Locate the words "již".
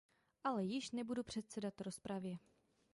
0.63-0.91